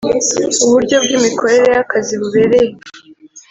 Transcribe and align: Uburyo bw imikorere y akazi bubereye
Uburyo 0.65 0.95
bw 1.03 1.09
imikorere 1.17 1.67
y 1.75 1.79
akazi 1.83 2.13
bubereye 2.21 2.71